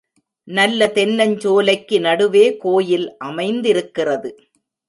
[0.47, 4.31] நல்ல தென்னஞ்சோலைக்கு நடுவே கோயில் அமைந்திருக்கிறது.